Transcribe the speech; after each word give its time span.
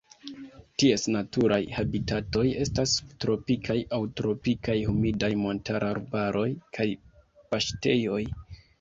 Ties 0.83 1.03
naturaj 1.15 1.59
habitatoj 1.75 2.43
estas 2.65 2.95
subtropikaj 3.01 3.77
aŭ 3.99 4.01
tropikaj 4.23 4.79
humidaj 4.89 5.33
montararbaroj 5.45 6.51
kaj 6.81 6.93
paŝtejoj. 7.55 8.23